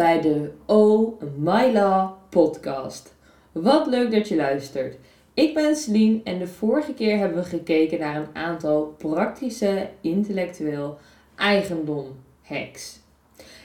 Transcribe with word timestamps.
Bij 0.00 0.20
de 0.20 0.50
Oh 0.66 1.20
My 1.36 1.72
Law 1.72 2.10
podcast. 2.28 3.14
Wat 3.52 3.86
leuk 3.86 4.10
dat 4.10 4.28
je 4.28 4.36
luistert. 4.36 4.96
Ik 5.34 5.54
ben 5.54 5.76
Celine 5.76 6.20
en 6.24 6.38
de 6.38 6.46
vorige 6.46 6.94
keer 6.94 7.18
hebben 7.18 7.38
we 7.38 7.48
gekeken 7.48 7.98
naar 7.98 8.16
een 8.16 8.34
aantal 8.34 8.94
praktische 8.98 9.88
intellectueel 10.00 10.98
eigendom 11.36 12.06
hacks. 12.42 13.00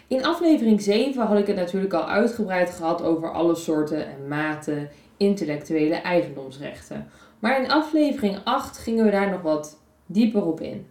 In 0.07 0.25
aflevering 0.25 0.81
7 0.81 1.25
had 1.25 1.39
ik 1.39 1.48
het 1.48 1.55
natuurlijk 1.55 1.94
al 1.94 2.08
uitgebreid 2.09 2.70
gehad 2.70 3.02
over 3.02 3.31
alle 3.31 3.55
soorten 3.55 4.05
en 4.05 4.27
maten 4.27 4.89
intellectuele 5.17 5.95
eigendomsrechten. 5.95 7.08
Maar 7.39 7.61
in 7.61 7.72
aflevering 7.72 8.38
8 8.44 8.77
gingen 8.77 9.05
we 9.05 9.11
daar 9.11 9.31
nog 9.31 9.41
wat 9.41 9.80
dieper 10.05 10.45
op 10.45 10.61
in. 10.61 10.88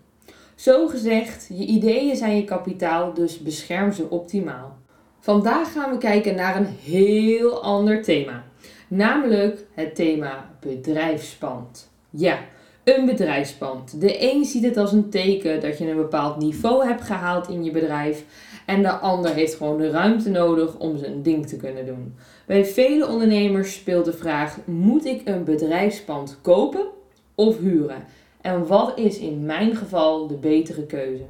Zo 0.55 0.89
gezegd, 0.89 1.47
je 1.49 1.65
ideeën 1.65 2.17
zijn 2.17 2.37
je 2.37 2.45
kapitaal, 2.45 3.15
dus 3.15 3.39
bescherm 3.39 3.93
ze 3.93 4.11
optimaal. 4.11 4.83
Vandaag 5.25 5.73
gaan 5.73 5.91
we 5.91 5.99
kijken 5.99 6.35
naar 6.35 6.57
een 6.57 6.67
heel 6.83 7.63
ander 7.63 8.03
thema, 8.03 8.45
namelijk 8.89 9.67
het 9.75 9.95
thema 9.95 10.51
bedrijfspand. 10.61 11.91
Ja, 12.11 12.39
een 12.85 13.07
bedrijfspand. 13.07 14.01
De 14.01 14.33
een 14.33 14.45
ziet 14.45 14.65
het 14.65 14.77
als 14.77 14.93
een 14.93 15.11
teken 15.11 15.61
dat 15.61 15.79
je 15.79 15.91
een 15.91 15.97
bepaald 15.97 16.39
niveau 16.39 16.87
hebt 16.87 17.03
gehaald 17.03 17.49
in 17.49 17.65
je 17.65 17.71
bedrijf 17.71 18.25
en 18.67 18.83
de 18.83 18.91
ander 18.91 19.35
heeft 19.35 19.55
gewoon 19.55 19.79
de 19.79 19.91
ruimte 19.91 20.31
nodig 20.31 20.79
om 20.79 20.99
zijn 20.99 21.23
ding 21.23 21.47
te 21.47 21.57
kunnen 21.57 21.87
doen. 21.87 22.15
Bij 22.47 22.65
vele 22.65 23.07
ondernemers 23.07 23.75
speelt 23.75 24.05
de 24.05 24.13
vraag: 24.13 24.59
moet 24.65 25.05
ik 25.05 25.21
een 25.25 25.45
bedrijfspand 25.45 26.39
kopen 26.43 26.87
of 27.35 27.59
huren? 27.59 28.05
En 28.41 28.67
wat 28.67 28.99
is 28.99 29.19
in 29.19 29.45
mijn 29.45 29.77
geval 29.77 30.27
de 30.27 30.37
betere 30.37 30.87
keuze? 30.87 31.25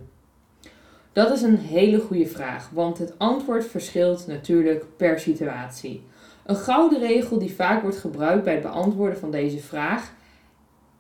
Dat 1.15 1.33
is 1.33 1.43
een 1.43 1.59
hele 1.59 2.01
goede 2.01 2.27
vraag, 2.27 2.71
want 2.71 2.99
het 2.99 3.19
antwoord 3.19 3.67
verschilt 3.67 4.27
natuurlijk 4.27 4.85
per 4.97 5.21
situatie. 5.21 6.03
Een 6.47 6.57
gouden 6.57 6.99
regel 6.99 7.39
die 7.39 7.55
vaak 7.55 7.83
wordt 7.83 7.97
gebruikt 7.97 8.45
bij 8.45 8.53
het 8.53 8.63
beantwoorden 8.63 9.19
van 9.19 9.31
deze 9.31 9.59
vraag 9.59 10.13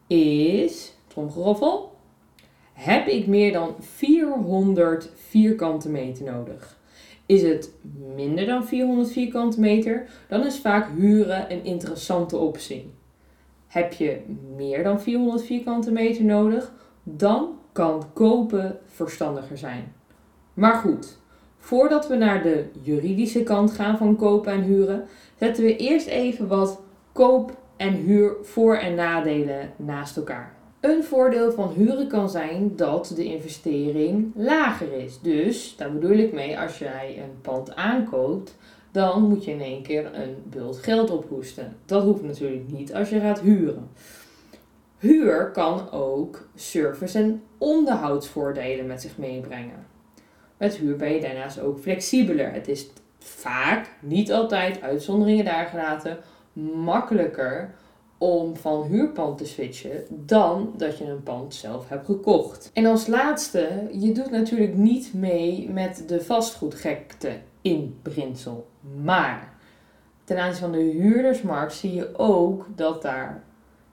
is, 0.06 0.92
tromgeroffel, 1.06 1.96
heb 2.72 3.06
ik 3.06 3.26
meer 3.26 3.52
dan 3.52 3.74
400 3.78 5.10
vierkante 5.14 5.88
meter 5.88 6.24
nodig? 6.24 6.78
Is 7.26 7.42
het 7.42 7.70
minder 8.14 8.46
dan 8.46 8.66
400 8.66 9.10
vierkante 9.10 9.60
meter, 9.60 10.08
dan 10.28 10.46
is 10.46 10.58
vaak 10.58 10.88
huren 10.96 11.52
een 11.52 11.64
interessante 11.64 12.36
optie. 12.36 12.90
Heb 13.66 13.92
je 13.92 14.20
meer 14.56 14.82
dan 14.82 15.00
400 15.00 15.44
vierkante 15.44 15.92
meter 15.92 16.24
nodig, 16.24 16.72
dan 17.02 17.58
kan 17.72 18.04
kopen 18.12 18.78
verstandiger 18.86 19.58
zijn. 19.58 19.92
Maar 20.54 20.74
goed, 20.74 21.16
voordat 21.58 22.08
we 22.08 22.16
naar 22.16 22.42
de 22.42 22.64
juridische 22.82 23.42
kant 23.42 23.72
gaan 23.72 23.98
van 23.98 24.16
kopen 24.16 24.52
en 24.52 24.62
huren, 24.62 25.04
zetten 25.38 25.64
we 25.64 25.76
eerst 25.76 26.06
even 26.06 26.46
wat 26.48 26.80
koop- 27.12 27.56
en 27.76 27.92
huur 27.92 28.36
voor- 28.42 28.76
en 28.76 28.94
nadelen 28.94 29.72
naast 29.76 30.16
elkaar. 30.16 30.54
Een 30.80 31.04
voordeel 31.04 31.52
van 31.52 31.72
huren 31.76 32.08
kan 32.08 32.30
zijn 32.30 32.76
dat 32.76 33.12
de 33.16 33.24
investering 33.24 34.32
lager 34.34 34.92
is. 34.92 35.20
Dus 35.20 35.74
daar 35.76 35.92
bedoel 35.92 36.16
ik 36.16 36.32
mee, 36.32 36.58
als 36.58 36.78
jij 36.78 37.18
een 37.18 37.40
pand 37.40 37.74
aankoopt, 37.74 38.56
dan 38.90 39.22
moet 39.22 39.44
je 39.44 39.50
in 39.50 39.60
één 39.60 39.82
keer 39.82 40.14
een 40.14 40.36
bult 40.44 40.76
geld 40.76 41.10
ophoesten. 41.10 41.76
Dat 41.84 42.02
hoeft 42.02 42.22
natuurlijk 42.22 42.70
niet 42.70 42.94
als 42.94 43.08
je 43.08 43.20
gaat 43.20 43.40
huren. 43.40 43.88
Huur 44.98 45.50
kan 45.50 45.90
ook 45.90 46.48
service- 46.54 47.18
en 47.18 47.42
onderhoudsvoordelen 47.58 48.86
met 48.86 49.00
zich 49.00 49.18
meebrengen. 49.18 49.92
Met 50.56 50.76
huur 50.76 50.96
ben 50.96 51.12
je 51.12 51.20
daarnaast 51.20 51.60
ook 51.60 51.78
flexibeler. 51.78 52.52
Het 52.52 52.68
is 52.68 52.86
vaak, 53.18 53.90
niet 54.00 54.32
altijd, 54.32 54.80
uitzonderingen 54.80 55.44
daar 55.44 55.66
gelaten, 55.66 56.18
makkelijker 56.74 57.74
om 58.18 58.56
van 58.56 58.82
huurpand 58.82 59.38
te 59.38 59.46
switchen 59.46 60.04
dan 60.08 60.74
dat 60.76 60.98
je 60.98 61.04
een 61.04 61.22
pand 61.22 61.54
zelf 61.54 61.88
hebt 61.88 62.06
gekocht. 62.06 62.70
En 62.72 62.86
als 62.86 63.06
laatste, 63.06 63.88
je 63.92 64.12
doet 64.12 64.30
natuurlijk 64.30 64.74
niet 64.74 65.14
mee 65.14 65.70
met 65.70 66.04
de 66.06 66.20
vastgoedgekte 66.20 67.38
in 67.60 67.98
beginsel. 68.02 68.66
Maar 69.02 69.52
ten 70.24 70.38
aanzien 70.38 70.60
van 70.60 70.72
de 70.72 70.78
huurdersmarkt 70.78 71.72
zie 71.72 71.94
je 71.94 72.18
ook 72.18 72.66
dat 72.74 73.02
daar 73.02 73.42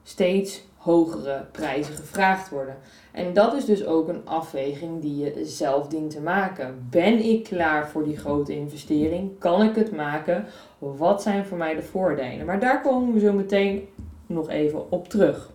steeds 0.02 0.64
hogere 0.82 1.46
prijzen 1.52 1.94
gevraagd 1.94 2.48
worden. 2.48 2.76
En 3.12 3.32
dat 3.32 3.54
is 3.54 3.64
dus 3.64 3.86
ook 3.86 4.08
een 4.08 4.26
afweging 4.26 5.00
die 5.00 5.16
je 5.16 5.44
zelf 5.44 5.88
dient 5.88 6.10
te 6.10 6.20
maken. 6.20 6.86
Ben 6.90 7.18
ik 7.18 7.44
klaar 7.44 7.88
voor 7.88 8.04
die 8.04 8.16
grote 8.16 8.56
investering? 8.56 9.38
Kan 9.38 9.62
ik 9.62 9.74
het 9.74 9.92
maken? 9.92 10.46
Wat 10.78 11.22
zijn 11.22 11.46
voor 11.46 11.58
mij 11.58 11.74
de 11.74 11.82
voordelen? 11.82 12.46
Maar 12.46 12.60
daar 12.60 12.82
komen 12.82 13.14
we 13.14 13.20
zo 13.20 13.32
meteen 13.32 13.88
nog 14.26 14.48
even 14.48 14.90
op 14.90 15.08
terug. 15.08 15.50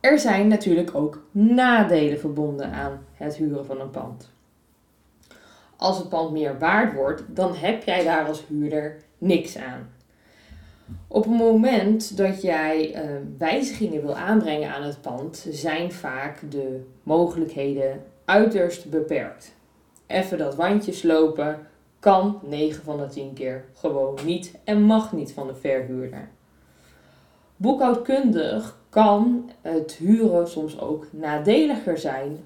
Er 0.00 0.18
zijn 0.18 0.48
natuurlijk 0.48 0.94
ook 0.94 1.22
nadelen 1.30 2.18
verbonden 2.18 2.72
aan 2.72 3.04
het 3.12 3.36
huren 3.36 3.66
van 3.66 3.80
een 3.80 3.90
pand. 3.90 4.32
Als 5.76 5.98
het 5.98 6.08
pand 6.08 6.30
meer 6.32 6.58
waard 6.58 6.94
wordt, 6.94 7.22
dan 7.26 7.54
heb 7.54 7.82
jij 7.82 8.04
daar 8.04 8.26
als 8.26 8.44
huurder 8.48 8.96
niks 9.18 9.58
aan. 9.58 9.93
Op 11.08 11.24
het 11.24 11.36
moment 11.36 12.16
dat 12.16 12.42
jij 12.42 12.94
uh, 12.94 13.10
wijzigingen 13.38 14.02
wil 14.02 14.14
aanbrengen 14.14 14.74
aan 14.74 14.82
het 14.82 15.00
pand, 15.00 15.46
zijn 15.50 15.92
vaak 15.92 16.50
de 16.50 16.86
mogelijkheden 17.02 18.04
uiterst 18.24 18.90
beperkt. 18.90 19.54
Even 20.06 20.38
dat 20.38 20.54
wandje 20.54 20.92
slopen 20.92 21.58
kan 21.98 22.40
9 22.42 22.84
van 22.84 22.98
de 22.98 23.06
10 23.06 23.32
keer 23.32 23.64
gewoon 23.74 24.18
niet 24.24 24.58
en 24.64 24.82
mag 24.82 25.12
niet 25.12 25.32
van 25.32 25.46
de 25.46 25.54
verhuurder. 25.54 26.28
Boekhoudkundig 27.56 28.78
kan 28.88 29.50
het 29.60 29.92
huren 29.92 30.48
soms 30.48 30.80
ook 30.80 31.06
nadeliger 31.10 31.98
zijn 31.98 32.38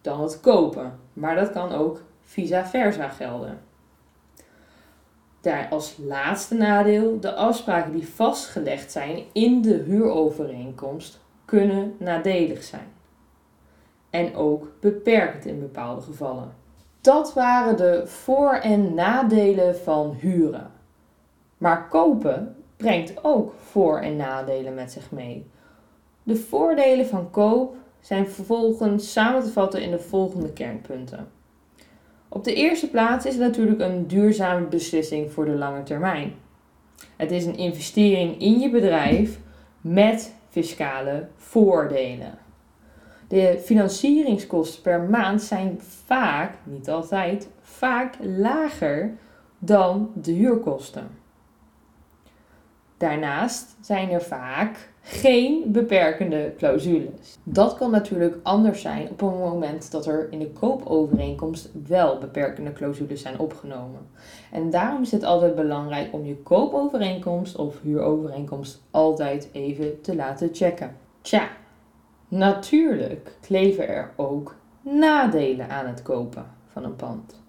dan 0.00 0.20
het 0.20 0.40
kopen, 0.40 0.98
maar 1.12 1.34
dat 1.34 1.50
kan 1.50 1.72
ook 1.72 2.02
vice 2.22 2.62
versa 2.64 3.08
gelden. 3.08 3.58
Daar 5.48 5.68
als 5.70 5.96
laatste 6.06 6.54
nadeel, 6.54 7.20
de 7.20 7.34
afspraken 7.34 7.92
die 7.92 8.08
vastgelegd 8.08 8.92
zijn 8.92 9.24
in 9.32 9.62
de 9.62 9.74
huurovereenkomst 9.74 11.20
kunnen 11.44 11.94
nadelig 11.98 12.62
zijn. 12.62 12.92
En 14.10 14.34
ook 14.34 14.72
beperkend 14.80 15.46
in 15.46 15.60
bepaalde 15.60 16.00
gevallen. 16.00 16.52
Dat 17.00 17.34
waren 17.34 17.76
de 17.76 18.02
voor- 18.06 18.54
en 18.54 18.94
nadelen 18.94 19.76
van 19.76 20.16
huren. 20.20 20.70
Maar 21.58 21.88
kopen 21.88 22.56
brengt 22.76 23.24
ook 23.24 23.52
voor- 23.70 24.00
en 24.00 24.16
nadelen 24.16 24.74
met 24.74 24.92
zich 24.92 25.10
mee. 25.10 25.50
De 26.22 26.36
voordelen 26.36 27.06
van 27.06 27.30
koop 27.30 27.76
zijn 28.00 28.28
vervolgens 28.28 29.12
samen 29.12 29.42
te 29.42 29.52
vatten 29.52 29.82
in 29.82 29.90
de 29.90 30.00
volgende 30.00 30.52
kernpunten. 30.52 31.28
Op 32.28 32.44
de 32.44 32.54
eerste 32.54 32.90
plaats 32.90 33.26
is 33.26 33.32
het 33.32 33.42
natuurlijk 33.42 33.80
een 33.80 34.06
duurzame 34.06 34.66
beslissing 34.66 35.32
voor 35.32 35.44
de 35.44 35.54
lange 35.54 35.82
termijn. 35.82 36.34
Het 37.16 37.30
is 37.30 37.44
een 37.44 37.56
investering 37.56 38.40
in 38.40 38.58
je 38.58 38.70
bedrijf 38.70 39.38
met 39.80 40.34
fiscale 40.48 41.28
voordelen. 41.36 42.38
De 43.28 43.60
financieringskosten 43.64 44.82
per 44.82 45.00
maand 45.00 45.42
zijn 45.42 45.80
vaak, 46.04 46.54
niet 46.64 46.90
altijd, 46.90 47.48
vaak 47.60 48.14
lager 48.20 49.14
dan 49.58 50.10
de 50.14 50.32
huurkosten. 50.32 51.08
Daarnaast 52.98 53.76
zijn 53.80 54.10
er 54.10 54.22
vaak 54.22 54.90
geen 55.00 55.72
beperkende 55.72 56.52
clausules. 56.56 57.38
Dat 57.42 57.74
kan 57.74 57.90
natuurlijk 57.90 58.36
anders 58.42 58.80
zijn 58.80 59.08
op 59.10 59.20
een 59.20 59.38
moment 59.38 59.90
dat 59.90 60.06
er 60.06 60.32
in 60.32 60.38
de 60.38 60.50
koopovereenkomst 60.50 61.70
wel 61.86 62.18
beperkende 62.18 62.72
clausules 62.72 63.22
zijn 63.22 63.38
opgenomen. 63.38 64.00
En 64.52 64.70
daarom 64.70 65.02
is 65.02 65.10
het 65.10 65.22
altijd 65.22 65.54
belangrijk 65.54 66.12
om 66.12 66.24
je 66.24 66.36
koopovereenkomst 66.36 67.56
of 67.56 67.80
huurovereenkomst 67.82 68.82
altijd 68.90 69.48
even 69.52 70.00
te 70.00 70.16
laten 70.16 70.48
checken. 70.52 70.96
Tja, 71.20 71.48
natuurlijk 72.28 73.36
kleven 73.40 73.88
er 73.88 74.10
ook 74.16 74.56
nadelen 74.80 75.70
aan 75.70 75.86
het 75.86 76.02
kopen 76.02 76.46
van 76.72 76.84
een 76.84 76.96
pand. 76.96 77.42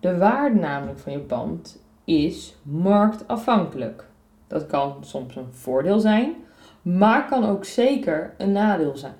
De 0.00 0.16
waarde 0.16 0.58
namelijk 0.58 0.98
van 0.98 1.12
je 1.12 1.18
pand 1.18 1.82
is 2.04 2.56
marktafhankelijk. 2.62 4.12
Dat 4.46 4.66
kan 4.66 4.96
soms 5.00 5.36
een 5.36 5.52
voordeel 5.52 6.00
zijn, 6.00 6.34
maar 6.82 7.28
kan 7.28 7.46
ook 7.46 7.64
zeker 7.64 8.34
een 8.38 8.52
nadeel 8.52 8.96
zijn. 8.96 9.14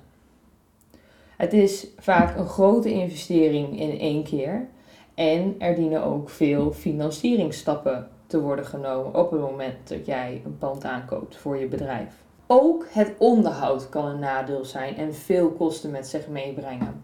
Het 1.37 1.53
is 1.53 1.87
vaak 1.97 2.37
een 2.37 2.47
grote 2.47 2.91
investering 2.91 3.79
in 3.79 3.99
één 3.99 4.23
keer 4.23 4.67
en 5.13 5.55
er 5.59 5.75
dienen 5.75 6.03
ook 6.03 6.29
veel 6.29 6.71
financieringsstappen 6.71 8.09
te 8.27 8.41
worden 8.41 8.65
genomen 8.65 9.15
op 9.15 9.31
het 9.31 9.41
moment 9.41 9.89
dat 9.89 10.05
jij 10.05 10.41
een 10.45 10.57
pand 10.57 10.83
aankoopt 10.83 11.37
voor 11.37 11.57
je 11.57 11.67
bedrijf. 11.67 12.23
Ook 12.47 12.85
het 12.89 13.13
onderhoud 13.17 13.89
kan 13.89 14.05
een 14.05 14.19
nadeel 14.19 14.65
zijn 14.65 14.97
en 14.97 15.15
veel 15.15 15.49
kosten 15.49 15.91
met 15.91 16.07
zich 16.07 16.27
meebrengen. 16.27 17.03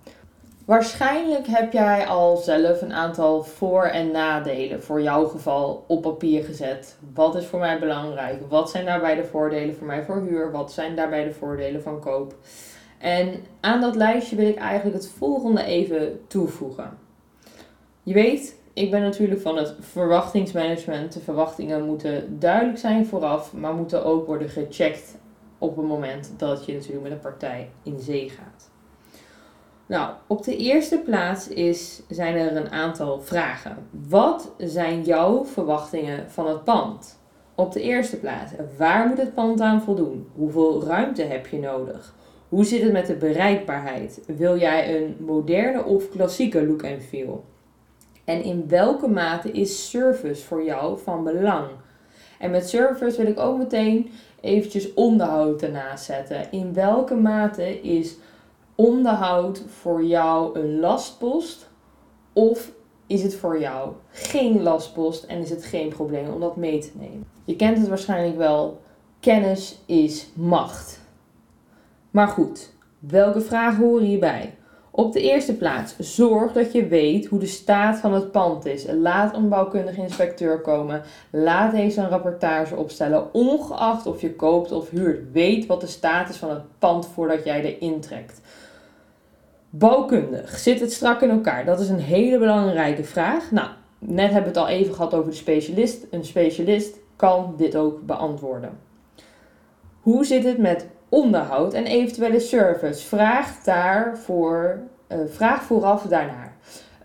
Waarschijnlijk 0.71 1.47
heb 1.47 1.73
jij 1.73 2.07
al 2.07 2.37
zelf 2.37 2.81
een 2.81 2.93
aantal 2.93 3.43
voor- 3.43 3.85
en 3.85 4.11
nadelen 4.11 4.83
voor 4.83 5.01
jouw 5.01 5.25
geval 5.25 5.83
op 5.87 6.01
papier 6.01 6.43
gezet. 6.43 6.97
Wat 7.13 7.35
is 7.35 7.45
voor 7.45 7.59
mij 7.59 7.79
belangrijk? 7.79 8.49
Wat 8.49 8.69
zijn 8.69 8.85
daarbij 8.85 9.15
de 9.15 9.23
voordelen 9.23 9.75
voor 9.75 9.87
mij 9.87 10.03
voor 10.03 10.21
huur? 10.21 10.51
Wat 10.51 10.71
zijn 10.71 10.95
daarbij 10.95 11.23
de 11.23 11.31
voordelen 11.31 11.81
van 11.81 11.99
koop? 11.99 12.35
En 12.97 13.33
aan 13.59 13.81
dat 13.81 13.95
lijstje 13.95 14.35
wil 14.35 14.47
ik 14.47 14.57
eigenlijk 14.57 14.95
het 14.95 15.11
volgende 15.17 15.63
even 15.63 16.21
toevoegen. 16.27 16.97
Je 18.03 18.13
weet, 18.13 18.59
ik 18.73 18.91
ben 18.91 19.01
natuurlijk 19.01 19.41
van 19.41 19.57
het 19.57 19.75
verwachtingsmanagement. 19.79 21.13
De 21.13 21.19
verwachtingen 21.19 21.85
moeten 21.85 22.39
duidelijk 22.39 22.77
zijn 22.77 23.05
vooraf, 23.05 23.53
maar 23.53 23.73
moeten 23.73 24.05
ook 24.05 24.25
worden 24.25 24.49
gecheckt 24.49 25.17
op 25.57 25.75
het 25.75 25.85
moment 25.85 26.33
dat 26.37 26.65
je 26.65 26.73
natuurlijk 26.73 27.03
met 27.03 27.11
een 27.11 27.19
partij 27.19 27.69
in 27.83 27.99
zee 27.99 28.29
gaat. 28.29 28.70
Nou, 29.91 30.13
op 30.27 30.43
de 30.43 30.57
eerste 30.57 30.97
plaats 30.97 31.47
is, 31.47 32.01
zijn 32.09 32.35
er 32.35 32.55
een 32.55 32.71
aantal 32.71 33.21
vragen. 33.21 33.77
Wat 34.07 34.51
zijn 34.57 35.03
jouw 35.03 35.45
verwachtingen 35.45 36.29
van 36.29 36.47
het 36.47 36.63
pand? 36.63 37.19
Op 37.55 37.71
de 37.71 37.81
eerste 37.81 38.19
plaats, 38.19 38.51
waar 38.77 39.07
moet 39.07 39.17
het 39.17 39.33
pand 39.33 39.61
aan 39.61 39.81
voldoen? 39.81 40.27
Hoeveel 40.35 40.83
ruimte 40.83 41.21
heb 41.21 41.47
je 41.47 41.59
nodig? 41.59 42.15
Hoe 42.49 42.65
zit 42.65 42.81
het 42.81 42.91
met 42.91 43.07
de 43.07 43.15
bereikbaarheid? 43.15 44.21
Wil 44.27 44.57
jij 44.57 44.95
een 44.95 45.15
moderne 45.19 45.83
of 45.83 46.09
klassieke 46.09 46.67
look 46.67 46.81
en 46.81 47.01
feel? 47.01 47.43
En 48.25 48.43
in 48.43 48.67
welke 48.67 49.07
mate 49.07 49.51
is 49.51 49.89
service 49.89 50.45
voor 50.45 50.63
jou 50.63 50.99
van 50.99 51.23
belang? 51.23 51.67
En 52.39 52.51
met 52.51 52.69
service 52.69 53.17
wil 53.17 53.31
ik 53.31 53.39
ook 53.39 53.57
meteen 53.57 54.11
eventjes 54.41 54.93
onderhoud 54.93 55.61
ernaast 55.61 56.05
zetten. 56.05 56.51
In 56.51 56.73
welke 56.73 57.15
mate 57.15 57.81
is 57.81 58.15
onderhoud 58.75 59.63
voor 59.67 60.03
jou 60.03 60.59
een 60.59 60.79
lastpost? 60.79 61.69
Of 62.33 62.71
is 63.07 63.23
het 63.23 63.35
voor 63.35 63.59
jou 63.59 63.93
geen 64.09 64.61
lastpost 64.61 65.23
en 65.23 65.39
is 65.39 65.49
het 65.49 65.63
geen 65.63 65.89
probleem 65.89 66.29
om 66.29 66.39
dat 66.39 66.55
mee 66.55 66.79
te 66.79 66.91
nemen? 66.93 67.27
Je 67.45 67.55
kent 67.55 67.77
het 67.77 67.87
waarschijnlijk 67.87 68.37
wel. 68.37 68.81
Kennis 69.19 69.79
is 69.85 70.27
macht. 70.33 70.99
Maar 72.11 72.27
goed, 72.27 72.73
welke 72.99 73.41
vragen 73.41 73.83
horen 73.83 74.05
hierbij? 74.05 74.55
Op 74.93 75.13
de 75.13 75.21
eerste 75.21 75.55
plaats, 75.55 75.95
zorg 75.97 76.53
dat 76.53 76.71
je 76.71 76.87
weet 76.87 77.25
hoe 77.25 77.39
de 77.39 77.45
staat 77.45 77.97
van 77.97 78.13
het 78.13 78.31
pand 78.31 78.65
is. 78.65 78.85
Laat 78.87 79.35
een 79.35 79.49
bouwkundige 79.49 80.01
inspecteur 80.01 80.61
komen. 80.61 81.01
Laat 81.29 81.71
deze 81.71 82.01
een 82.01 82.09
rapportage 82.09 82.75
opstellen. 82.75 83.33
Ongeacht 83.33 84.05
of 84.05 84.21
je 84.21 84.35
koopt 84.35 84.71
of 84.71 84.89
huurt, 84.89 85.31
weet 85.31 85.65
wat 85.65 85.81
de 85.81 85.87
staat 85.87 86.29
is 86.29 86.37
van 86.37 86.49
het 86.49 86.63
pand 86.79 87.07
voordat 87.07 87.43
jij 87.43 87.63
erin 87.63 87.99
trekt. 87.99 88.41
Bouwkundig, 89.69 90.57
zit 90.57 90.79
het 90.79 90.93
strak 90.93 91.21
in 91.21 91.29
elkaar? 91.29 91.65
Dat 91.65 91.79
is 91.79 91.89
een 91.89 91.99
hele 91.99 92.39
belangrijke 92.39 93.03
vraag. 93.03 93.51
Nou, 93.51 93.69
net 93.99 94.31
hebben 94.31 94.53
we 94.53 94.59
het 94.59 94.67
al 94.67 94.75
even 94.75 94.93
gehad 94.93 95.13
over 95.13 95.29
de 95.29 95.37
specialist. 95.37 96.07
Een 96.09 96.25
specialist 96.25 96.99
kan 97.15 97.53
dit 97.57 97.75
ook 97.75 98.05
beantwoorden. 98.05 98.79
Hoe 100.01 100.25
zit 100.25 100.43
het 100.43 100.57
met 100.57 100.87
onderhoud 101.11 101.73
en 101.73 101.85
eventuele 101.85 102.39
service. 102.39 103.05
Vraag 103.05 103.63
daarvoor, 103.63 104.79
uh, 105.07 105.17
vraag 105.27 105.63
vooraf 105.63 106.03
daarnaar. 106.03 106.53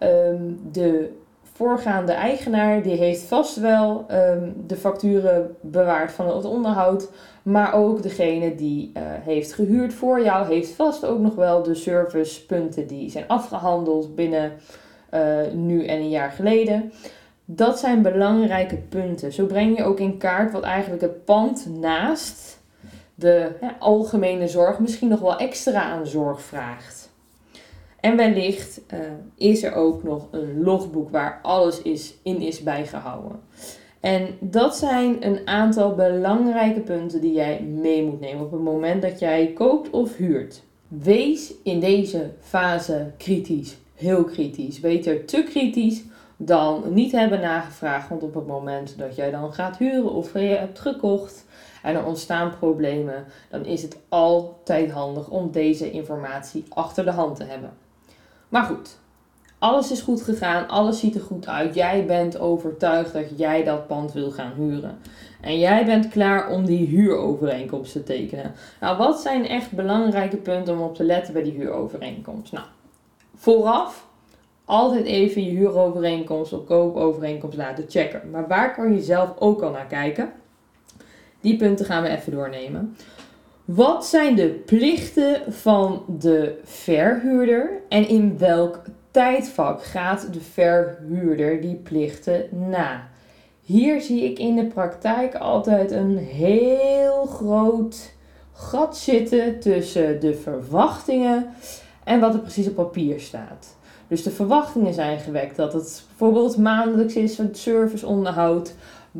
Um, 0.00 0.60
de 0.72 1.10
voorgaande 1.42 2.12
eigenaar 2.12 2.82
die 2.82 2.96
heeft 2.96 3.22
vast 3.22 3.56
wel 3.56 4.06
um, 4.10 4.54
de 4.66 4.76
facturen 4.76 5.56
bewaard 5.60 6.12
van 6.12 6.36
het 6.36 6.44
onderhoud. 6.44 7.10
Maar 7.42 7.74
ook 7.74 8.02
degene 8.02 8.54
die 8.54 8.92
uh, 8.96 9.02
heeft 9.02 9.52
gehuurd 9.52 9.94
voor 9.94 10.22
jou 10.22 10.46
heeft 10.46 10.70
vast 10.70 11.04
ook 11.04 11.18
nog 11.18 11.34
wel 11.34 11.62
de 11.62 11.74
servicepunten 11.74 12.86
die 12.86 13.10
zijn 13.10 13.28
afgehandeld 13.28 14.14
binnen 14.14 14.52
uh, 15.14 15.36
nu 15.52 15.86
en 15.86 15.98
een 15.98 16.08
jaar 16.08 16.30
geleden. 16.30 16.92
Dat 17.44 17.78
zijn 17.78 18.02
belangrijke 18.02 18.76
punten. 18.76 19.32
Zo 19.32 19.46
breng 19.46 19.76
je 19.76 19.84
ook 19.84 20.00
in 20.00 20.18
kaart 20.18 20.52
wat 20.52 20.62
eigenlijk 20.62 21.02
het 21.02 21.24
pand 21.24 21.66
naast 21.80 22.64
de 23.18 23.52
algemene 23.78 24.48
zorg 24.48 24.78
misschien 24.78 25.08
nog 25.08 25.20
wel 25.20 25.38
extra 25.38 25.82
aan 25.82 26.06
zorg 26.06 26.40
vraagt. 26.42 27.10
En 28.00 28.16
wellicht 28.16 28.80
uh, 28.94 29.00
is 29.34 29.62
er 29.62 29.74
ook 29.74 30.02
nog 30.02 30.28
een 30.30 30.62
logboek 30.62 31.10
waar 31.10 31.38
alles 31.42 31.82
is, 31.82 32.14
in 32.22 32.40
is 32.40 32.62
bijgehouden. 32.62 33.40
En 34.00 34.36
dat 34.40 34.76
zijn 34.76 35.26
een 35.26 35.40
aantal 35.44 35.94
belangrijke 35.94 36.80
punten 36.80 37.20
die 37.20 37.32
jij 37.32 37.60
mee 37.60 38.04
moet 38.04 38.20
nemen 38.20 38.44
op 38.44 38.52
het 38.52 38.60
moment 38.60 39.02
dat 39.02 39.18
jij 39.18 39.52
koopt 39.54 39.90
of 39.90 40.16
huurt. 40.16 40.62
Wees 40.88 41.54
in 41.62 41.80
deze 41.80 42.30
fase 42.40 43.12
kritisch, 43.16 43.76
heel 43.94 44.24
kritisch. 44.24 44.80
Beter 44.80 45.24
te 45.24 45.42
kritisch 45.42 46.02
dan 46.36 46.82
niet 46.88 47.12
hebben 47.12 47.40
nagevraagd. 47.40 48.08
Want 48.08 48.22
op 48.22 48.34
het 48.34 48.46
moment 48.46 48.98
dat 48.98 49.16
jij 49.16 49.30
dan 49.30 49.52
gaat 49.52 49.78
huren 49.78 50.12
of 50.12 50.32
je 50.32 50.38
hebt 50.38 50.78
gekocht, 50.78 51.45
en 51.86 51.94
er 51.94 52.04
ontstaan 52.04 52.56
problemen, 52.58 53.24
dan 53.50 53.64
is 53.64 53.82
het 53.82 53.98
altijd 54.08 54.90
handig 54.90 55.28
om 55.28 55.50
deze 55.50 55.90
informatie 55.90 56.64
achter 56.68 57.04
de 57.04 57.10
hand 57.10 57.36
te 57.36 57.44
hebben. 57.44 57.70
Maar 58.48 58.62
goed, 58.62 58.98
alles 59.58 59.90
is 59.90 60.00
goed 60.00 60.22
gegaan, 60.22 60.68
alles 60.68 60.98
ziet 60.98 61.14
er 61.14 61.20
goed 61.20 61.48
uit. 61.48 61.74
Jij 61.74 62.06
bent 62.06 62.38
overtuigd 62.38 63.12
dat 63.12 63.38
jij 63.38 63.64
dat 63.64 63.86
pand 63.86 64.12
wil 64.12 64.30
gaan 64.30 64.52
huren. 64.56 64.98
En 65.40 65.58
jij 65.58 65.84
bent 65.84 66.08
klaar 66.08 66.50
om 66.50 66.64
die 66.64 66.86
huurovereenkomst 66.86 67.92
te 67.92 68.02
tekenen. 68.02 68.54
Nou, 68.80 68.96
wat 68.96 69.20
zijn 69.20 69.48
echt 69.48 69.72
belangrijke 69.72 70.36
punten 70.36 70.74
om 70.74 70.82
op 70.82 70.94
te 70.94 71.04
letten 71.04 71.32
bij 71.32 71.42
die 71.42 71.52
huurovereenkomst? 71.52 72.52
Nou, 72.52 72.66
vooraf 73.34 74.06
altijd 74.64 75.04
even 75.04 75.44
je 75.44 75.50
huurovereenkomst 75.50 76.52
of 76.52 76.64
koopovereenkomst 76.64 77.56
laten 77.56 77.84
checken. 77.88 78.30
Maar 78.30 78.48
waar 78.48 78.74
kan 78.74 78.94
je 78.94 79.00
zelf 79.00 79.30
ook 79.38 79.62
al 79.62 79.70
naar 79.70 79.86
kijken? 79.86 80.32
Die 81.46 81.56
punten 81.56 81.86
gaan 81.86 82.02
we 82.02 82.08
even 82.08 82.32
doornemen. 82.32 82.96
Wat 83.64 84.06
zijn 84.06 84.34
de 84.34 84.48
plichten 84.48 85.52
van 85.52 86.04
de 86.18 86.58
verhuurder 86.64 87.70
en 87.88 88.08
in 88.08 88.38
welk 88.38 88.82
tijdvak 89.10 89.84
gaat 89.84 90.32
de 90.32 90.40
verhuurder 90.40 91.60
die 91.60 91.74
plichten 91.74 92.48
na? 92.70 93.08
Hier 93.60 94.00
zie 94.00 94.24
ik 94.24 94.38
in 94.38 94.56
de 94.56 94.64
praktijk 94.64 95.34
altijd 95.34 95.90
een 95.90 96.18
heel 96.18 97.26
groot 97.26 98.12
gat 98.52 98.96
zitten 98.96 99.60
tussen 99.60 100.20
de 100.20 100.34
verwachtingen 100.34 101.46
en 102.04 102.20
wat 102.20 102.34
er 102.34 102.40
precies 102.40 102.68
op 102.68 102.74
papier 102.74 103.20
staat. 103.20 103.76
Dus 104.08 104.22
de 104.22 104.30
verwachtingen 104.30 104.94
zijn 104.94 105.18
gewekt 105.18 105.56
dat 105.56 105.72
het 105.72 106.04
bijvoorbeeld 106.08 106.56
maandelijks 106.56 107.14
is, 107.14 107.38
het 107.38 107.58
serviceonderhoud, 107.58 108.74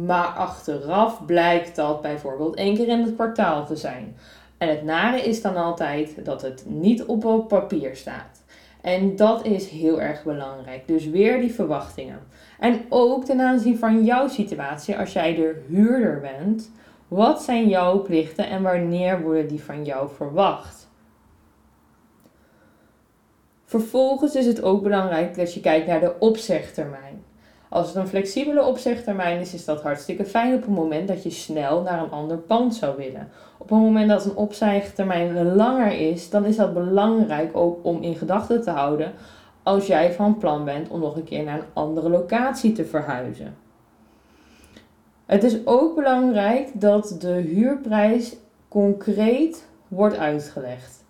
maar 0.05 0.27
achteraf 0.27 1.25
blijkt 1.27 1.77
dat 1.77 2.03
bijvoorbeeld 2.03 2.57
één 2.57 2.75
keer 2.75 2.89
in 2.89 3.03
het 3.03 3.15
kwartaal 3.15 3.67
te 3.67 3.77
zijn. 3.77 4.17
En 4.59 4.69
het 4.69 4.83
nare 4.83 5.21
is 5.21 5.43
dan 5.43 5.57
altijd 5.57 6.25
dat 6.25 6.43
het 6.43 6.65
niet 6.67 7.05
op 7.05 7.45
papier 7.49 7.97
staat. 7.97 8.43
En 8.81 9.17
dat 9.17 9.45
is 9.45 9.69
heel 9.69 10.01
erg 10.01 10.25
belangrijk. 10.25 10.87
Dus 10.87 11.07
weer 11.07 11.41
die 11.41 11.53
verwachtingen. 11.53 12.21
En 12.59 12.81
ook 12.89 13.25
ten 13.25 13.41
aanzien 13.41 13.79
van 13.79 14.05
jouw 14.05 14.29
situatie, 14.29 14.99
als 14.99 15.13
jij 15.13 15.35
de 15.35 15.63
huurder 15.69 16.21
bent, 16.21 16.71
wat 17.09 17.43
zijn 17.43 17.69
jouw 17.69 18.03
plichten 18.03 18.49
en 18.49 18.63
wanneer 18.63 19.23
worden 19.23 19.49
die 19.49 19.63
van 19.63 19.85
jou 19.85 20.09
verwacht? 20.17 20.89
Vervolgens 23.65 24.35
is 24.35 24.47
het 24.47 24.63
ook 24.63 24.83
belangrijk 24.83 25.37
dat 25.37 25.55
je 25.55 25.61
kijkt 25.61 25.87
naar 25.87 26.01
de 26.01 26.15
opzegtermijn. 26.19 27.26
Als 27.69 27.87
het 27.87 27.97
een 27.97 28.09
flexibele 28.09 28.65
opzegtermijn 28.65 29.41
is, 29.41 29.55
is 29.55 29.65
dat 29.65 29.83
hartstikke 29.83 30.25
fijn 30.25 30.55
op 30.55 30.61
het 30.61 30.71
moment 30.71 31.09
dat 31.09 31.23
je 31.23 31.31
snel 31.31 31.83
naar 31.83 32.03
een 32.03 32.11
ander 32.11 32.37
pand 32.37 32.75
zou 32.75 32.97
willen. 32.97 33.29
Op 33.59 33.69
het 33.69 33.79
moment 33.79 34.09
dat 34.09 34.25
een 34.25 34.37
opzegtermijn 34.37 35.55
langer 35.55 36.11
is, 36.11 36.31
dan 36.31 36.45
is 36.45 36.57
dat 36.57 36.75
belangrijk 36.75 37.57
ook 37.57 37.79
om 37.83 38.03
in 38.03 38.15
gedachten 38.15 38.63
te 38.63 38.71
houden 38.71 39.13
als 39.63 39.87
jij 39.87 40.13
van 40.13 40.39
plan 40.39 40.65
bent 40.65 40.89
om 40.89 41.01
nog 41.01 41.17
een 41.17 41.25
keer 41.25 41.45
naar 41.45 41.59
een 41.59 41.73
andere 41.73 42.09
locatie 42.09 42.73
te 42.73 42.85
verhuizen. 42.85 43.57
Het 45.27 45.45
is 45.45 45.67
ook 45.67 45.95
belangrijk 45.95 46.81
dat 46.81 47.17
de 47.21 47.33
huurprijs 47.33 48.37
concreet 48.69 49.69
wordt 49.89 50.17
uitgelegd. 50.17 51.05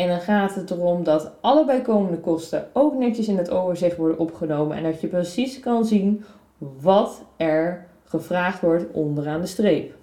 En 0.00 0.08
dan 0.08 0.20
gaat 0.20 0.54
het 0.54 0.70
erom 0.70 1.04
dat 1.04 1.30
alle 1.40 1.64
bijkomende 1.64 2.18
kosten 2.18 2.68
ook 2.72 2.94
netjes 2.94 3.28
in 3.28 3.38
het 3.38 3.50
overzicht 3.50 3.96
worden 3.96 4.18
opgenomen 4.18 4.76
en 4.76 4.82
dat 4.82 5.00
je 5.00 5.06
precies 5.06 5.60
kan 5.60 5.84
zien 5.84 6.24
wat 6.58 7.22
er 7.36 7.86
gevraagd 8.04 8.60
wordt 8.60 8.92
onderaan 8.92 9.40
de 9.40 9.46
streep. 9.46 9.94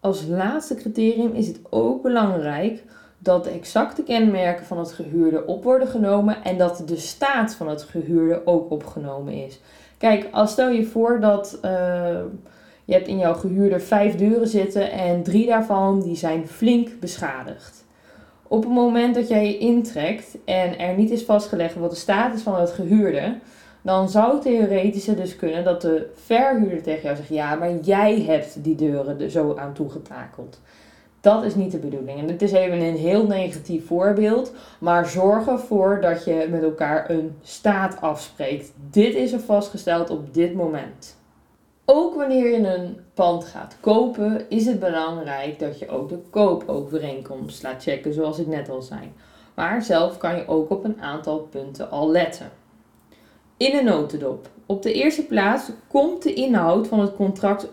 Als 0.00 0.26
laatste 0.26 0.74
criterium 0.74 1.32
is 1.32 1.46
het 1.46 1.60
ook 1.70 2.02
belangrijk 2.02 2.84
dat 3.18 3.44
de 3.44 3.50
exacte 3.50 4.02
kenmerken 4.02 4.66
van 4.66 4.78
het 4.78 4.92
gehuurde 4.92 5.46
op 5.46 5.64
worden 5.64 5.88
genomen 5.88 6.44
en 6.44 6.58
dat 6.58 6.82
de 6.86 6.96
staat 6.96 7.54
van 7.54 7.68
het 7.68 7.82
gehuurde 7.82 8.42
ook 8.44 8.70
opgenomen 8.70 9.32
is. 9.32 9.60
Kijk, 9.98 10.28
als 10.32 10.50
stel 10.50 10.68
je 10.68 10.84
voor 10.84 11.20
dat 11.20 11.58
uh, 11.64 12.20
je 12.90 12.96
hebt 12.96 13.08
in 13.08 13.18
jouw 13.18 13.34
gehuurde 13.34 13.80
vijf 13.80 14.16
deuren 14.16 14.48
zitten 14.48 14.90
en 14.90 15.22
drie 15.22 15.46
daarvan 15.46 16.00
die 16.00 16.16
zijn 16.16 16.48
flink 16.48 17.00
beschadigd. 17.00 17.84
Op 18.42 18.62
het 18.62 18.72
moment 18.72 19.14
dat 19.14 19.28
jij 19.28 19.46
je 19.46 19.58
intrekt 19.58 20.38
en 20.44 20.78
er 20.78 20.96
niet 20.96 21.10
is 21.10 21.24
vastgelegd 21.24 21.74
wat 21.74 21.90
de 21.90 21.96
status 21.96 22.42
van 22.42 22.60
het 22.60 22.70
gehuurde, 22.70 23.38
dan 23.82 24.08
zou 24.08 24.40
theoretisch 24.40 25.04
dus 25.04 25.36
kunnen 25.36 25.64
dat 25.64 25.80
de 25.80 26.10
verhuurder 26.14 26.82
tegen 26.82 27.02
jou 27.02 27.16
zegt: 27.16 27.28
Ja, 27.28 27.54
maar 27.54 27.74
jij 27.74 28.20
hebt 28.20 28.64
die 28.64 28.74
deuren 28.74 29.20
er 29.20 29.30
zo 29.30 29.56
aan 29.56 29.72
toegetakeld. 29.72 30.60
Dat 31.20 31.44
is 31.44 31.54
niet 31.54 31.72
de 31.72 31.78
bedoeling. 31.78 32.18
En 32.18 32.26
dit 32.26 32.42
is 32.42 32.52
even 32.52 32.80
een 32.80 32.96
heel 32.96 33.26
negatief 33.26 33.86
voorbeeld. 33.86 34.52
Maar 34.78 35.06
zorg 35.06 35.46
ervoor 35.46 35.98
dat 36.00 36.24
je 36.24 36.46
met 36.50 36.62
elkaar 36.62 37.10
een 37.10 37.36
staat 37.42 38.00
afspreekt. 38.00 38.72
Dit 38.90 39.14
is 39.14 39.32
er 39.32 39.40
vastgesteld 39.40 40.10
op 40.10 40.34
dit 40.34 40.54
moment. 40.54 41.18
Ook 41.92 42.14
wanneer 42.14 42.50
je 42.50 42.66
een 42.66 42.96
pand 43.14 43.44
gaat 43.44 43.76
kopen, 43.80 44.46
is 44.48 44.66
het 44.66 44.78
belangrijk 44.78 45.58
dat 45.58 45.78
je 45.78 45.88
ook 45.88 46.08
de 46.08 46.18
koopovereenkomst 46.30 47.62
laat 47.62 47.82
checken, 47.82 48.14
zoals 48.14 48.38
ik 48.38 48.46
net 48.46 48.68
al 48.68 48.82
zei. 48.82 49.00
Maar 49.54 49.82
zelf 49.82 50.18
kan 50.18 50.36
je 50.36 50.48
ook 50.48 50.70
op 50.70 50.84
een 50.84 51.00
aantal 51.00 51.38
punten 51.38 51.90
al 51.90 52.10
letten. 52.10 52.50
In 53.56 53.76
een 53.76 53.84
notendop. 53.84 54.48
Op 54.66 54.82
de 54.82 54.92
eerste 54.92 55.26
plaats 55.26 55.70
komt 55.88 56.22
de 56.22 56.34
inhoud 56.34 56.86
van 56.86 57.00
het 57.00 57.14
contract 57.14 57.68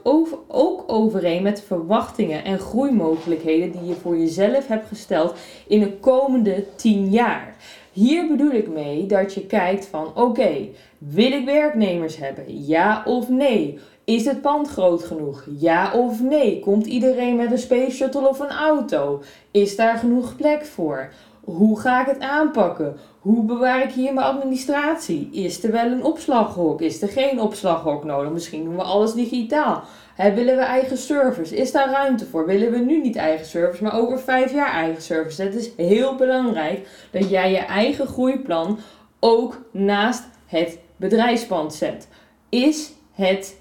ook 0.48 0.84
overeen 0.88 1.44
met 1.44 1.64
verwachtingen 1.64 2.44
en 2.44 2.60
groeimogelijkheden 2.60 3.72
die 3.72 3.86
je 3.86 3.96
voor 3.96 4.18
jezelf 4.18 4.68
hebt 4.68 4.88
gesteld 4.88 5.36
in 5.68 5.80
de 5.80 5.92
komende 5.92 6.66
10 6.76 7.10
jaar. 7.10 7.56
Hier 7.92 8.28
bedoel 8.28 8.52
ik 8.52 8.68
mee 8.68 9.06
dat 9.06 9.34
je 9.34 9.46
kijkt 9.46 9.86
van 9.86 10.16
oké, 10.16 10.68
wil 10.98 11.32
ik 11.32 11.46
werknemers 11.46 12.18
hebben? 12.18 12.66
Ja 12.66 13.04
of 13.06 13.30
nee? 13.30 13.80
Is 14.08 14.26
het 14.26 14.42
pand 14.42 14.70
groot 14.70 15.04
genoeg? 15.04 15.46
Ja 15.60 15.94
of 15.94 16.22
nee? 16.22 16.60
Komt 16.60 16.86
iedereen 16.86 17.36
met 17.36 17.52
een 17.52 17.58
space 17.58 17.96
shuttle 17.96 18.28
of 18.28 18.40
een 18.40 18.52
auto? 18.52 19.22
Is 19.52 19.76
daar 19.76 19.98
genoeg 19.98 20.36
plek 20.36 20.66
voor? 20.66 21.10
Hoe 21.44 21.80
ga 21.80 22.02
ik 22.02 22.08
het 22.08 22.20
aanpakken? 22.20 22.98
Hoe 23.20 23.46
bewaar 23.46 23.84
ik 23.84 23.92
hier 23.92 24.14
mijn 24.14 24.28
administratie? 24.28 25.30
Is 25.32 25.64
er 25.64 25.72
wel 25.72 25.86
een 25.86 26.04
opslaghok? 26.04 26.82
Is 26.82 27.02
er 27.02 27.08
geen 27.08 27.42
opslaghok 27.42 28.04
nodig? 28.04 28.32
Misschien 28.32 28.64
doen 28.64 28.76
we 28.76 28.84
alles 28.84 29.14
digitaal. 29.14 29.84
willen 30.16 30.56
we 30.56 30.64
eigen 30.64 30.98
service? 30.98 31.56
Is 31.56 31.72
daar 31.72 31.90
ruimte 31.90 32.26
voor? 32.26 32.46
Willen 32.46 32.72
we 32.72 32.78
nu 32.78 33.02
niet 33.02 33.16
eigen 33.16 33.46
service, 33.46 33.84
maar 33.84 34.00
over 34.00 34.20
vijf 34.20 34.54
jaar 34.54 34.72
eigen 34.72 35.02
service? 35.02 35.42
Het 35.42 35.56
is 35.56 35.70
heel 35.78 36.16
belangrijk 36.16 36.88
dat 37.12 37.30
jij 37.30 37.52
je 37.52 37.58
eigen 37.58 38.08
groeiplan 38.08 38.80
ook 39.20 39.62
naast 39.72 40.24
het 40.46 40.80
bedrijfspand 40.96 41.74
zet. 41.74 42.08
Is 42.50 42.92
het, 43.12 43.58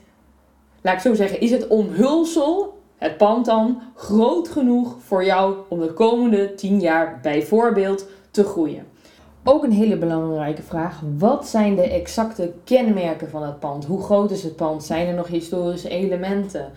laat 0.86 0.94
ik 0.94 1.00
zo 1.00 1.14
zeggen, 1.14 1.40
is 1.40 1.50
het 1.50 1.66
omhulsel 1.66 2.78
het 2.96 3.16
pand 3.16 3.46
dan 3.46 3.82
groot 3.94 4.48
genoeg 4.48 4.96
voor 4.98 5.24
jou 5.24 5.56
om 5.68 5.80
de 5.80 5.92
komende 5.92 6.54
10 6.54 6.80
jaar 6.80 7.18
bijvoorbeeld 7.22 8.06
te 8.30 8.44
groeien? 8.44 8.86
Ook 9.44 9.64
een 9.64 9.72
hele 9.72 9.96
belangrijke 9.96 10.62
vraag. 10.62 11.02
Wat 11.18 11.46
zijn 11.46 11.76
de 11.76 11.82
exacte 11.82 12.52
kenmerken 12.64 13.30
van 13.30 13.42
het 13.42 13.58
pand? 13.58 13.84
Hoe 13.84 14.02
groot 14.02 14.30
is 14.30 14.42
het 14.42 14.56
pand? 14.56 14.84
Zijn 14.84 15.06
er 15.06 15.14
nog 15.14 15.26
historische 15.26 15.88
elementen? 15.88 16.72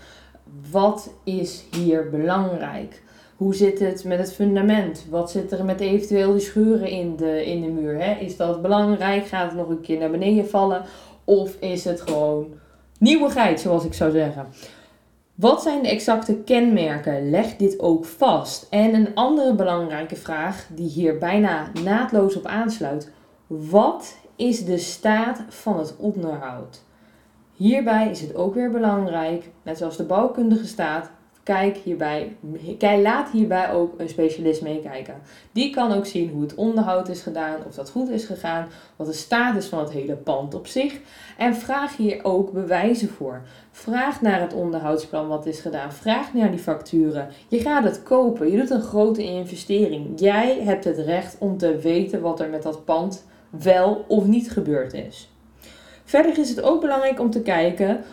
Wat 0.71 1.13
is 1.23 1.65
hier 1.71 2.09
belangrijk? 2.09 3.01
Hoe 3.35 3.55
zit 3.55 3.79
het 3.79 4.03
met 4.03 4.19
het 4.19 4.33
fundament? 4.33 5.05
Wat 5.09 5.31
zit 5.31 5.51
er 5.51 5.65
met 5.65 5.79
eventueel 5.79 6.31
die 6.31 6.41
schuren 6.41 6.87
in 6.87 7.15
de, 7.15 7.45
in 7.45 7.61
de 7.61 7.67
muur? 7.67 8.03
Hè? 8.03 8.13
Is 8.13 8.37
dat 8.37 8.61
belangrijk? 8.61 9.25
Gaat 9.25 9.49
het 9.49 9.59
nog 9.59 9.69
een 9.69 9.81
keer 9.81 9.99
naar 9.99 10.11
beneden 10.11 10.49
vallen? 10.49 10.83
Of 11.23 11.55
is 11.59 11.83
het 11.83 12.01
gewoon 12.01 12.53
nieuwigheid, 12.99 13.59
zoals 13.59 13.85
ik 13.85 13.93
zou 13.93 14.11
zeggen? 14.11 14.47
Wat 15.35 15.61
zijn 15.61 15.81
de 15.81 15.89
exacte 15.89 16.35
kenmerken? 16.35 17.29
Leg 17.29 17.55
dit 17.55 17.79
ook 17.79 18.05
vast. 18.05 18.67
En 18.69 18.93
een 18.93 19.15
andere 19.15 19.53
belangrijke 19.53 20.15
vraag 20.15 20.67
die 20.71 20.89
hier 20.89 21.17
bijna 21.17 21.71
naadloos 21.83 22.35
op 22.35 22.45
aansluit. 22.45 23.11
Wat 23.47 24.17
is 24.35 24.65
de 24.65 24.77
staat 24.77 25.43
van 25.49 25.79
het 25.79 25.95
onderhoud? 25.97 26.81
Hierbij 27.53 28.09
is 28.09 28.21
het 28.21 28.35
ook 28.35 28.53
weer 28.53 28.71
belangrijk, 28.71 29.49
net 29.63 29.77
zoals 29.77 29.97
de 29.97 30.03
bouwkundige 30.03 30.67
staat, 30.67 31.11
kijk 31.49 31.77
hierbij, 31.77 32.35
kijk, 32.77 33.01
laat 33.01 33.29
hierbij 33.29 33.71
ook 33.71 33.99
een 33.99 34.09
specialist 34.09 34.61
meekijken. 34.61 35.15
Die 35.51 35.69
kan 35.69 35.91
ook 35.91 36.05
zien 36.05 36.29
hoe 36.29 36.41
het 36.41 36.55
onderhoud 36.55 37.09
is 37.09 37.21
gedaan, 37.21 37.55
of 37.67 37.75
dat 37.75 37.89
goed 37.89 38.09
is 38.09 38.25
gegaan, 38.25 38.67
wat 38.95 39.07
de 39.07 39.13
status 39.13 39.65
van 39.65 39.79
het 39.79 39.91
hele 39.91 40.15
pand 40.15 40.53
op 40.53 40.67
zich. 40.67 40.99
En 41.37 41.55
vraag 41.55 41.97
hier 41.97 42.19
ook 42.23 42.51
bewijzen 42.51 43.09
voor. 43.09 43.41
Vraag 43.71 44.21
naar 44.21 44.41
het 44.41 44.53
onderhoudsplan 44.53 45.27
wat 45.27 45.45
is 45.45 45.59
gedaan. 45.59 45.93
Vraag 45.93 46.33
naar 46.33 46.51
die 46.51 46.59
facturen. 46.59 47.29
Je 47.47 47.59
gaat 47.59 47.83
het 47.83 48.03
kopen. 48.03 48.51
Je 48.51 48.57
doet 48.57 48.69
een 48.69 48.81
grote 48.81 49.23
investering. 49.23 50.19
Jij 50.19 50.61
hebt 50.61 50.83
het 50.83 50.97
recht 50.97 51.35
om 51.39 51.57
te 51.57 51.77
weten 51.77 52.21
wat 52.21 52.39
er 52.39 52.49
met 52.49 52.63
dat 52.63 52.85
pand 52.85 53.25
wel 53.49 54.05
of 54.07 54.25
niet 54.25 54.51
gebeurd 54.51 54.93
is. 54.93 55.29
Verder 56.03 56.37
is 56.37 56.49
het 56.49 56.61
ook 56.61 56.81
belangrijk 56.81 57.19
om 57.19 57.29
te 57.29 57.41
kijken 57.41 58.03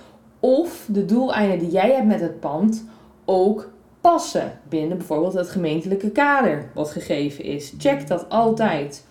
of 0.40 0.86
de 0.88 1.04
doeleinden 1.04 1.58
die 1.58 1.70
jij 1.70 1.92
hebt 1.92 2.06
met 2.06 2.20
het 2.20 2.40
pand 2.40 2.84
ook 3.26 3.70
passen 4.00 4.58
binnen 4.68 4.96
bijvoorbeeld 4.96 5.34
het 5.34 5.48
gemeentelijke 5.48 6.10
kader 6.10 6.70
wat 6.74 6.90
gegeven 6.90 7.44
is. 7.44 7.74
Check 7.78 8.08
dat 8.08 8.28
altijd. 8.28 9.06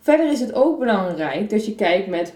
Verder 0.00 0.30
is 0.32 0.40
het 0.40 0.54
ook 0.54 0.78
belangrijk 0.78 1.50
dat 1.50 1.66
je 1.66 1.74
kijkt 1.74 2.08
met 2.08 2.34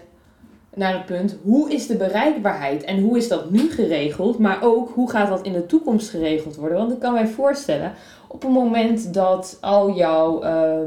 naar 0.75 0.93
het 0.93 1.05
punt 1.05 1.37
hoe 1.43 1.71
is 1.71 1.87
de 1.87 1.95
bereikbaarheid 1.95 2.83
en 2.83 2.99
hoe 2.99 3.17
is 3.17 3.27
dat 3.27 3.49
nu 3.49 3.71
geregeld, 3.71 4.39
maar 4.39 4.63
ook 4.63 4.89
hoe 4.89 5.09
gaat 5.09 5.29
dat 5.29 5.45
in 5.45 5.53
de 5.53 5.65
toekomst 5.65 6.09
geregeld 6.09 6.55
worden. 6.55 6.77
Want 6.77 6.91
ik 6.91 6.99
kan 6.99 7.13
mij 7.13 7.27
voorstellen 7.27 7.93
op 8.27 8.41
het 8.41 8.51
moment 8.51 9.13
dat 9.13 9.57
al 9.61 9.95
jouw 9.95 10.43
uh, 10.43 10.77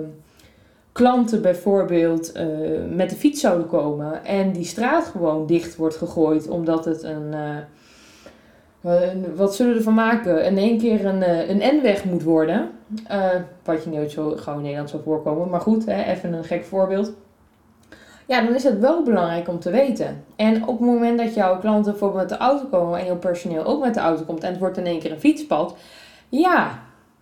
klanten 0.93 1.43
bijvoorbeeld 1.43 2.37
uh, 2.37 2.45
met 2.91 3.11
de 3.11 3.17
fiets 3.17 3.41
zouden 3.41 3.67
komen 3.67 4.25
en 4.25 4.53
die 4.53 4.65
straat 4.65 5.05
gewoon 5.05 5.47
dicht 5.47 5.77
wordt 5.77 5.97
gegooid 5.97 6.49
omdat 6.49 6.85
het 6.85 7.03
een. 7.03 7.27
Uh, 7.33 7.57
wat 9.35 9.55
zullen 9.55 9.73
we 9.73 9.79
ervan 9.79 9.95
maken? 9.95 10.45
In 10.45 10.59
één 10.59 10.79
keer 10.79 11.05
een, 11.05 11.51
een 11.51 11.77
N-weg 11.77 12.05
moet 12.05 12.23
worden. 12.23 12.71
wat 13.65 13.85
je 13.85 13.91
nooit 13.91 14.11
zo 14.11 14.31
gewoon 14.37 14.57
in 14.57 14.63
Nederland 14.63 14.91
zou 14.91 15.03
voorkomen. 15.03 15.49
Maar 15.49 15.61
goed, 15.61 15.87
hè, 15.87 16.03
even 16.03 16.33
een 16.33 16.45
gek 16.45 16.65
voorbeeld 16.65 17.13
ja, 18.27 18.43
dan 18.43 18.55
is 18.55 18.65
het 18.65 18.79
wel 18.79 19.03
belangrijk 19.03 19.49
om 19.49 19.59
te 19.59 19.71
weten. 19.71 20.25
En 20.37 20.63
op 20.63 20.79
het 20.79 20.89
moment 20.89 21.19
dat 21.19 21.35
jouw 21.35 21.59
klanten 21.59 21.91
bijvoorbeeld 21.91 22.21
met 22.21 22.39
de 22.39 22.45
auto 22.45 22.65
komen 22.67 22.99
en 22.99 23.07
jouw 23.07 23.17
personeel 23.17 23.65
ook 23.65 23.85
met 23.85 23.95
de 23.95 24.01
auto 24.01 24.25
komt 24.25 24.43
en 24.43 24.51
het 24.51 24.59
wordt 24.59 24.77
in 24.77 24.87
één 24.87 25.01
keer 25.01 25.13
een 25.13 25.21
fietspad, 25.21 25.77
ja, 26.29 26.79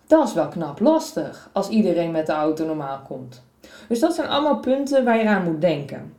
dat 0.07 0.27
is 0.27 0.33
wel 0.33 0.47
knap 0.47 0.79
lastig 0.79 1.49
als 1.51 1.69
iedereen 1.69 2.11
met 2.11 2.25
de 2.25 2.31
auto 2.31 2.65
normaal 2.65 2.99
komt. 3.07 3.43
Dus 3.87 3.99
dat 3.99 4.13
zijn 4.13 4.27
allemaal 4.27 4.59
punten 4.59 5.05
waar 5.05 5.17
je 5.17 5.27
aan 5.27 5.43
moet 5.43 5.61
denken. 5.61 6.13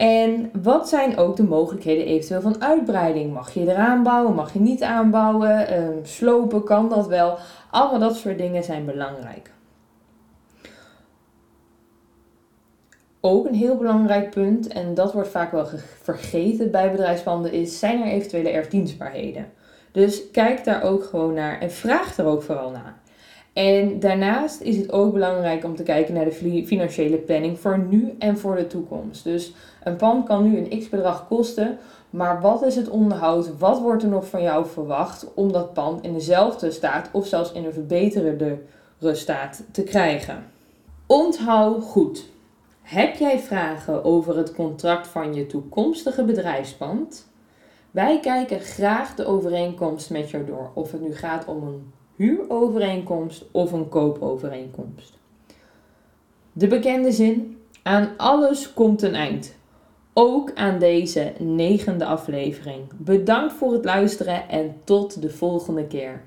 En 0.00 0.50
wat 0.62 0.88
zijn 0.88 1.16
ook 1.16 1.36
de 1.36 1.42
mogelijkheden 1.42 2.06
eventueel 2.06 2.40
van 2.40 2.62
uitbreiding? 2.62 3.32
Mag 3.32 3.54
je 3.54 3.60
eraan 3.60 4.02
bouwen? 4.02 4.34
Mag 4.34 4.52
je 4.52 4.60
niet 4.60 4.82
aanbouwen? 4.82 5.72
Uh, 5.72 5.88
slopen 6.02 6.64
kan 6.64 6.88
dat 6.88 7.06
wel? 7.06 7.38
Allemaal 7.70 7.98
dat 7.98 8.16
soort 8.16 8.38
dingen 8.38 8.64
zijn 8.64 8.84
belangrijk. 8.84 9.50
Ook 13.20 13.46
een 13.46 13.54
heel 13.54 13.76
belangrijk 13.76 14.30
punt, 14.30 14.68
en 14.68 14.94
dat 14.94 15.12
wordt 15.12 15.28
vaak 15.28 15.52
wel 15.52 15.66
vergeten 16.02 16.70
bij 16.70 16.90
bedrijfspanden, 16.90 17.52
is: 17.52 17.78
zijn 17.78 18.02
er 18.02 18.08
eventuele 18.08 18.50
erfdienstbaarheden? 18.50 19.52
Dus 19.92 20.30
kijk 20.30 20.64
daar 20.64 20.82
ook 20.82 21.04
gewoon 21.04 21.34
naar 21.34 21.60
en 21.60 21.70
vraag 21.70 22.18
er 22.18 22.26
ook 22.26 22.42
vooral 22.42 22.70
naar. 22.70 22.99
En 23.60 24.00
daarnaast 24.00 24.60
is 24.60 24.76
het 24.76 24.92
ook 24.92 25.12
belangrijk 25.12 25.64
om 25.64 25.76
te 25.76 25.82
kijken 25.82 26.14
naar 26.14 26.24
de 26.24 26.64
financiële 26.66 27.16
planning 27.16 27.58
voor 27.58 27.78
nu 27.78 28.14
en 28.18 28.38
voor 28.38 28.56
de 28.56 28.66
toekomst. 28.66 29.24
Dus 29.24 29.52
een 29.84 29.96
pand 29.96 30.26
kan 30.26 30.50
nu 30.50 30.58
een 30.58 30.78
x 30.78 30.88
bedrag 30.88 31.28
kosten, 31.28 31.78
maar 32.10 32.40
wat 32.40 32.62
is 32.62 32.76
het 32.76 32.88
onderhoud? 32.88 33.58
Wat 33.58 33.80
wordt 33.80 34.02
er 34.02 34.08
nog 34.08 34.26
van 34.26 34.42
jou 34.42 34.66
verwacht 34.66 35.34
om 35.34 35.52
dat 35.52 35.72
pand 35.72 36.04
in 36.04 36.12
dezelfde 36.12 36.70
staat 36.70 37.08
of 37.12 37.26
zelfs 37.26 37.52
in 37.52 37.64
een 37.64 37.72
verbeterde 37.72 38.58
staat 39.00 39.62
te 39.70 39.82
krijgen? 39.82 40.44
Onthoud 41.06 41.82
goed. 41.82 42.28
Heb 42.82 43.14
jij 43.14 43.38
vragen 43.38 44.04
over 44.04 44.36
het 44.36 44.54
contract 44.54 45.06
van 45.06 45.34
je 45.34 45.46
toekomstige 45.46 46.24
bedrijfspand? 46.24 47.26
Wij 47.90 48.20
kijken 48.20 48.60
graag 48.60 49.14
de 49.14 49.24
overeenkomst 49.24 50.10
met 50.10 50.30
jou 50.30 50.44
door, 50.44 50.70
of 50.74 50.92
het 50.92 51.00
nu 51.00 51.14
gaat 51.14 51.44
om 51.44 51.62
een 51.62 51.92
huurovereenkomst 52.20 53.44
of 53.50 53.72
een 53.72 53.88
koopovereenkomst. 53.88 55.18
De 56.52 56.66
bekende 56.66 57.12
zin: 57.12 57.58
aan 57.82 58.08
alles 58.16 58.74
komt 58.74 59.02
een 59.02 59.14
eind. 59.14 59.54
Ook 60.12 60.54
aan 60.54 60.78
deze 60.78 61.32
negende 61.38 62.04
aflevering. 62.04 62.82
Bedankt 62.96 63.52
voor 63.52 63.72
het 63.72 63.84
luisteren 63.84 64.48
en 64.48 64.74
tot 64.84 65.22
de 65.22 65.30
volgende 65.30 65.86
keer. 65.86 66.22